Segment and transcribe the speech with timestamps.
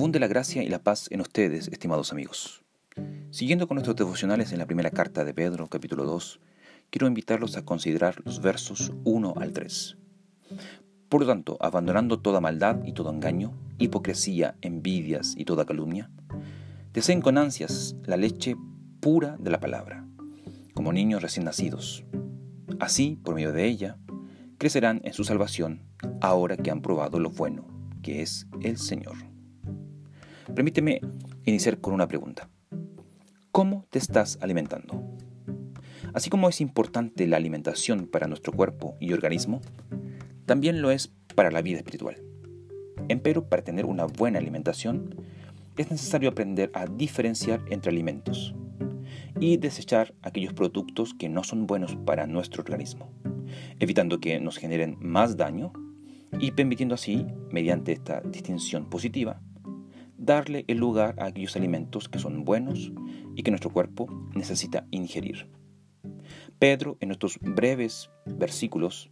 [0.00, 2.64] Abunde la gracia y la paz en ustedes, estimados amigos.
[3.30, 6.40] Siguiendo con nuestros devocionales en la primera carta de Pedro, capítulo 2,
[6.88, 9.98] quiero invitarlos a considerar los versos 1 al 3.
[11.10, 16.10] Por lo tanto, abandonando toda maldad y todo engaño, hipocresía, envidias y toda calumnia,
[16.94, 18.56] deseen con ansias la leche
[19.00, 20.06] pura de la palabra,
[20.72, 22.06] como niños recién nacidos.
[22.78, 23.98] Así, por medio de ella,
[24.56, 25.82] crecerán en su salvación
[26.22, 27.66] ahora que han probado lo bueno,
[28.02, 29.29] que es el Señor.
[30.54, 31.00] Permíteme
[31.44, 32.48] iniciar con una pregunta.
[33.52, 35.02] ¿Cómo te estás alimentando?
[36.12, 39.60] Así como es importante la alimentación para nuestro cuerpo y organismo,
[40.46, 42.22] también lo es para la vida espiritual.
[43.08, 45.14] Empero, para tener una buena alimentación,
[45.76, 48.54] es necesario aprender a diferenciar entre alimentos
[49.38, 53.12] y desechar aquellos productos que no son buenos para nuestro organismo,
[53.78, 55.72] evitando que nos generen más daño
[56.38, 59.40] y permitiendo así, mediante esta distinción positiva,
[60.20, 62.92] darle el lugar a aquellos alimentos que son buenos
[63.34, 65.50] y que nuestro cuerpo necesita ingerir.
[66.58, 69.08] Pedro, en estos breves versículos,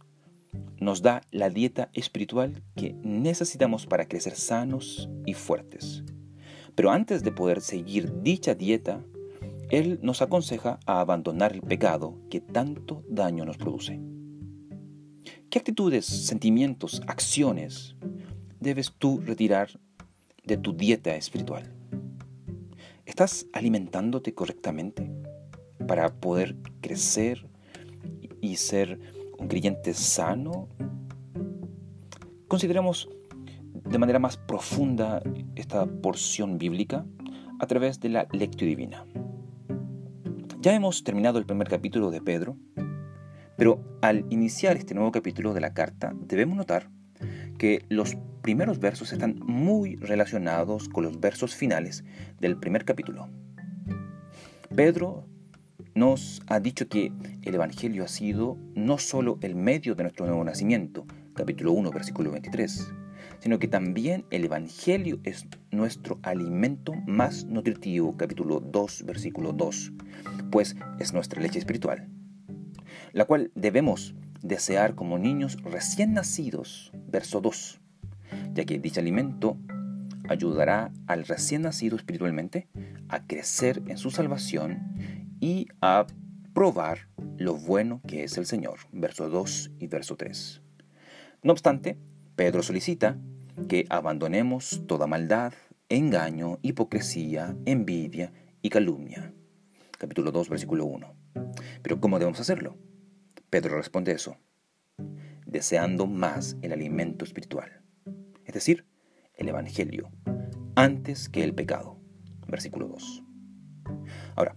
[0.79, 6.03] nos da la dieta espiritual que necesitamos para crecer sanos y fuertes.
[6.75, 9.03] Pero antes de poder seguir dicha dieta,
[9.71, 13.99] Él nos aconseja a abandonar el pecado que tanto daño nos produce.
[15.49, 17.95] ¿Qué actitudes, sentimientos, acciones
[18.59, 19.79] debes tú retirar
[20.49, 21.71] de tu dieta espiritual?
[23.05, 25.09] ¿Estás alimentándote correctamente
[25.87, 27.47] para poder crecer
[28.41, 28.99] y ser
[29.37, 30.67] un creyente sano?
[32.47, 33.07] Consideremos
[33.73, 35.21] de manera más profunda
[35.55, 37.05] esta porción bíblica
[37.59, 39.05] a través de la lectura divina.
[40.61, 42.57] Ya hemos terminado el primer capítulo de Pedro,
[43.55, 46.89] pero al iniciar este nuevo capítulo de la carta debemos notar
[47.59, 52.03] que los primeros versos están muy relacionados con los versos finales
[52.39, 53.29] del primer capítulo.
[54.75, 55.27] Pedro
[55.93, 57.11] nos ha dicho que
[57.43, 61.05] el Evangelio ha sido no solo el medio de nuestro nuevo nacimiento,
[61.35, 62.91] capítulo 1, versículo 23,
[63.39, 69.91] sino que también el Evangelio es nuestro alimento más nutritivo, capítulo 2, versículo 2,
[70.49, 72.07] pues es nuestra leche espiritual,
[73.11, 77.79] la cual debemos desear como niños recién nacidos, verso 2,
[78.53, 79.57] ya que dicho alimento
[80.27, 82.67] ayudará al recién nacido espiritualmente
[83.07, 86.05] a crecer en su salvación y a
[86.53, 87.07] probar
[87.37, 90.61] lo bueno que es el Señor, verso 2 y verso 3.
[91.41, 91.97] No obstante,
[92.35, 93.17] Pedro solicita
[93.67, 95.53] que abandonemos toda maldad,
[95.89, 99.33] engaño, hipocresía, envidia y calumnia.
[99.97, 101.13] Capítulo 2, versículo 1.
[101.81, 102.77] Pero ¿cómo debemos hacerlo?
[103.49, 104.37] Pedro responde eso,
[105.45, 107.81] deseando más el alimento espiritual,
[108.45, 108.85] es decir,
[109.35, 110.11] el Evangelio,
[110.75, 111.97] antes que el pecado.
[112.47, 113.23] Versículo 2.
[114.35, 114.55] Ahora,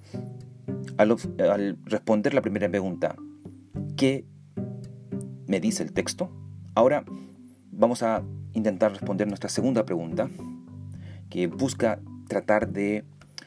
[0.96, 3.16] al, al, responder la primera pregunta,
[3.96, 4.24] ¿qué
[5.46, 6.30] me dice el texto?
[6.74, 7.04] Ahora
[7.70, 8.22] vamos a
[8.54, 10.30] intentar responder nuestra segunda pregunta,
[11.28, 13.04] que busca tratar de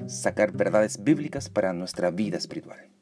[0.07, 2.94] sacar verdades bíblicas para nuestra vida espiritual.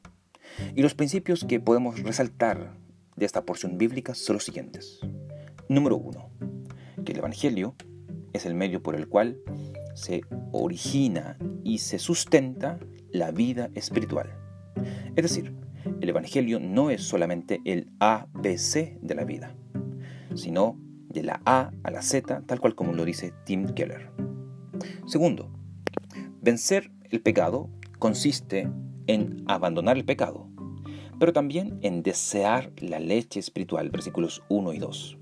[0.75, 2.77] Y los principios que podemos resaltar
[3.15, 4.99] de esta porción bíblica son los siguientes.
[5.69, 6.29] Número uno,
[7.05, 7.75] que el Evangelio
[8.33, 9.37] es el medio por el cual
[9.95, 10.21] se
[10.51, 12.79] origina y se sustenta
[13.11, 14.35] la vida espiritual.
[15.15, 15.55] Es decir,
[16.01, 19.55] el Evangelio no es solamente el ABC de la vida,
[20.35, 24.11] sino de la A a la Z, tal cual como lo dice Tim Keller.
[25.05, 25.51] Segundo,
[26.41, 27.69] vencer el pecado
[27.99, 28.69] consiste
[29.07, 30.47] en abandonar el pecado,
[31.19, 35.17] pero también en desear la leche espiritual, versículos 1 y 2,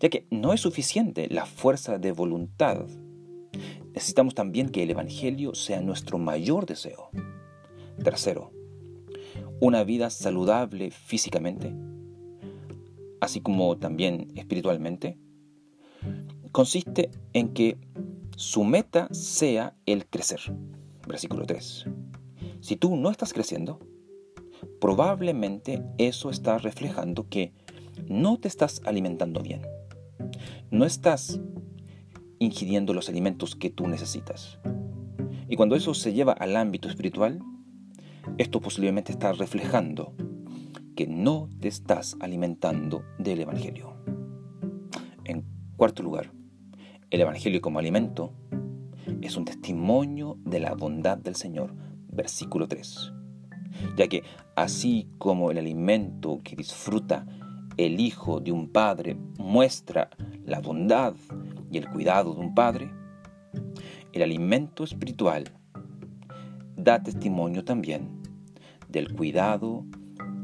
[0.00, 2.86] ya que no es suficiente la fuerza de voluntad.
[3.94, 7.10] Necesitamos también que el Evangelio sea nuestro mayor deseo.
[8.02, 8.50] Tercero,
[9.60, 11.74] una vida saludable físicamente,
[13.20, 15.18] así como también espiritualmente,
[16.52, 17.78] consiste en que
[18.36, 20.40] su meta sea el crecer.
[21.06, 21.86] Versículo 3.
[22.66, 23.78] Si tú no estás creciendo,
[24.80, 27.52] probablemente eso está reflejando que
[28.08, 29.62] no te estás alimentando bien.
[30.72, 31.38] No estás
[32.40, 34.58] ingiriendo los alimentos que tú necesitas.
[35.48, 37.38] Y cuando eso se lleva al ámbito espiritual,
[38.36, 40.12] esto posiblemente está reflejando
[40.96, 43.94] que no te estás alimentando del Evangelio.
[45.22, 45.44] En
[45.76, 46.32] cuarto lugar,
[47.10, 48.32] el Evangelio como alimento
[49.22, 51.85] es un testimonio de la bondad del Señor,
[52.16, 53.12] versículo 3.
[53.96, 54.24] Ya que
[54.56, 57.26] así como el alimento que disfruta
[57.76, 60.10] el hijo de un padre muestra
[60.44, 61.14] la bondad
[61.70, 62.90] y el cuidado de un padre,
[64.12, 65.52] el alimento espiritual
[66.76, 68.22] da testimonio también
[68.88, 69.84] del cuidado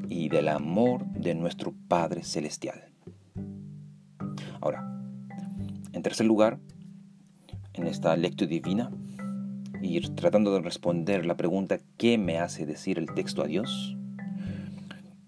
[0.08, 2.92] y del amor de nuestro Padre Celestial.
[4.60, 4.84] Ahora,
[5.92, 6.58] en tercer lugar,
[7.72, 8.90] en esta lectura divina,
[9.82, 13.96] ir tratando de responder la pregunta ¿qué me hace decir el texto a Dios?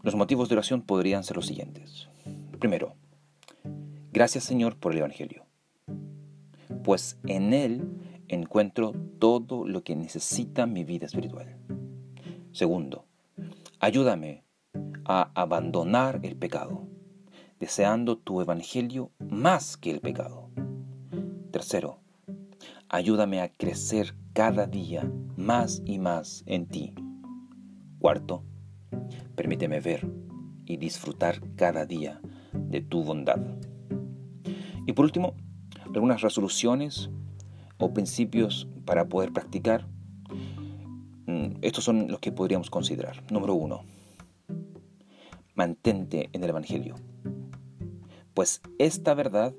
[0.03, 2.09] Los motivos de oración podrían ser los siguientes.
[2.59, 2.95] Primero,
[4.13, 5.45] gracias Señor por el Evangelio,
[6.83, 7.89] pues en él
[8.29, 11.57] encuentro todo lo que necesita mi vida espiritual.
[12.53, 13.07] Segundo,
[13.81, 14.45] ayúdame
[15.05, 16.87] a abandonar el pecado,
[17.61, 20.51] deseando tu Evangelio más que el pecado.
[21.51, 22.04] Tercero,
[22.95, 26.95] ayúdame a crecer cada día más y más en ti.
[27.99, 28.45] Cuarto,
[29.35, 30.09] permíteme ver
[30.65, 32.21] y disfrutar cada día
[32.53, 33.41] de tu bondad.
[34.87, 35.35] Y por último,
[35.93, 37.11] algunas resoluciones
[37.79, 39.89] o principios para poder practicar.
[41.27, 43.25] Mm, estos son los que podríamos considerar.
[43.29, 43.83] Número uno,
[45.57, 46.95] mantente en el Evangelio,
[48.35, 49.53] pues esta verdad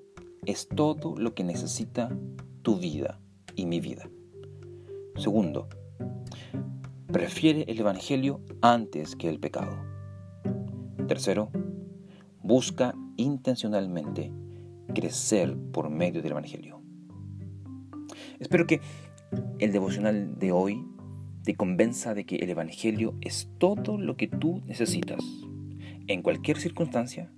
[0.45, 2.17] es todo lo que necesita
[2.61, 3.19] tu vida
[3.55, 4.09] y mi vida.
[5.17, 5.69] Segundo,
[7.11, 9.77] prefiere el Evangelio antes que el pecado.
[11.07, 11.49] Tercero,
[12.41, 14.31] busca intencionalmente
[14.93, 16.81] crecer por medio del Evangelio.
[18.39, 18.81] Espero que
[19.59, 20.85] el devocional de hoy
[21.43, 25.23] te convenza de que el Evangelio es todo lo que tú necesitas,
[26.07, 27.31] en cualquier circunstancia,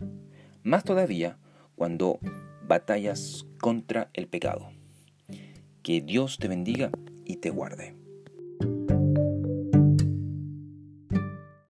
[0.64, 1.38] más todavía
[1.76, 2.20] cuando
[2.68, 4.77] batallas contra el pecado.
[5.88, 6.92] Que Dios te bendiga
[7.24, 7.97] y te guarde.